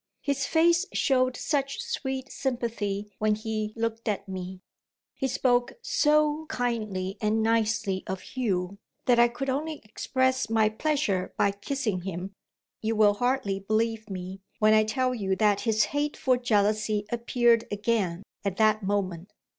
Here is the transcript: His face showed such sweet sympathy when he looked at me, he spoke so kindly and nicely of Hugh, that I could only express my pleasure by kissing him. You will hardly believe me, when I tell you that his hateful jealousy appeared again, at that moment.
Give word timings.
His 0.23 0.47
face 0.47 0.87
showed 0.93 1.37
such 1.37 1.79
sweet 1.79 2.31
sympathy 2.31 3.11
when 3.19 3.35
he 3.35 3.71
looked 3.75 4.07
at 4.07 4.27
me, 4.27 4.59
he 5.13 5.27
spoke 5.27 5.73
so 5.83 6.47
kindly 6.49 7.19
and 7.21 7.43
nicely 7.43 8.03
of 8.07 8.21
Hugh, 8.21 8.79
that 9.05 9.19
I 9.19 9.27
could 9.27 9.47
only 9.47 9.79
express 9.85 10.49
my 10.49 10.69
pleasure 10.69 11.35
by 11.37 11.51
kissing 11.51 12.01
him. 12.01 12.33
You 12.81 12.95
will 12.95 13.13
hardly 13.13 13.59
believe 13.59 14.09
me, 14.09 14.41
when 14.57 14.73
I 14.73 14.85
tell 14.85 15.13
you 15.13 15.35
that 15.35 15.61
his 15.69 15.83
hateful 15.93 16.37
jealousy 16.37 17.05
appeared 17.11 17.67
again, 17.71 18.23
at 18.43 18.57
that 18.57 18.81
moment. 18.81 19.31